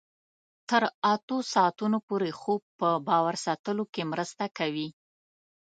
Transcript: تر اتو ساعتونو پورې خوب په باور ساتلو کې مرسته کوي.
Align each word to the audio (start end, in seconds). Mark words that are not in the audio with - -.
تر 0.69 0.83
اتو 1.13 1.37
ساعتونو 1.53 1.97
پورې 2.07 2.29
خوب 2.39 2.61
په 2.79 2.87
باور 3.07 3.35
ساتلو 3.45 3.83
کې 3.93 4.03
مرسته 4.11 4.45
کوي. 4.57 4.87